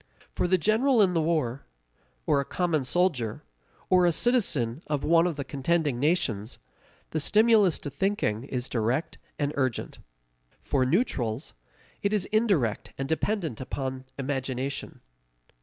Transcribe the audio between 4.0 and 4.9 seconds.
a citizen